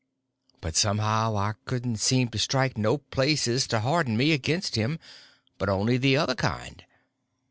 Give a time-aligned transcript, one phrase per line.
[0.61, 4.97] But somehow I couldn't seem to strike no places to harden me against him,
[5.59, 6.83] but only the other kind.